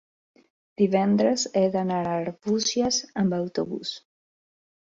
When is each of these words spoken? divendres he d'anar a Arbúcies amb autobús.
divendres 0.81 1.43
he 1.61 1.63
d'anar 1.75 1.99
a 2.07 2.15
Arbúcies 2.23 2.99
amb 3.25 3.37
autobús. 3.41 3.93